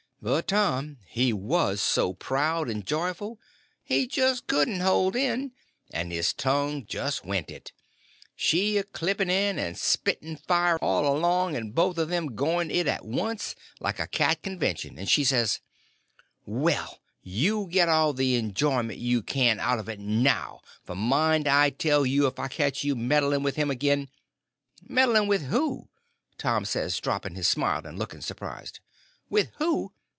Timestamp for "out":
19.59-19.79